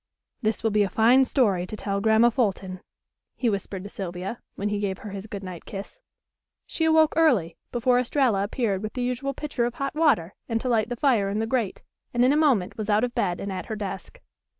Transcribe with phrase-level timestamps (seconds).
[0.41, 2.81] "This will be a fine story to tell Grandma Fulton,"
[3.35, 6.01] he whispered to Sylvia, when he gave her his good night kiss.
[6.65, 10.67] She awoke early, before Estralla appeared with the usual pitcher of hot water and to
[10.69, 11.83] light the fire in the grate,
[12.15, 14.19] and in a moment was out of bed and at her desk.